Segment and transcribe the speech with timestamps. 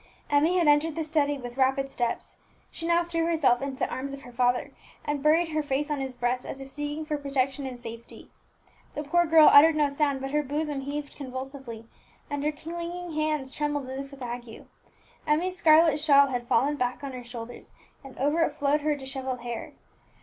[0.31, 2.39] Emmie had entered the study with rapid steps;
[2.71, 4.71] she now threw herself into the arms of her father,
[5.05, 8.31] and buried her face on his breast, as if seeking for protection and safety.
[8.93, 11.85] The poor girl uttered no sound, but her bosom heaved convulsively,
[12.31, 14.65] and her clinging hands trembled as if with ague.
[15.27, 19.41] Emmie's scarlet shawl had fallen back on her shoulders, and over it flowed her dishevelled
[19.41, 19.73] hair.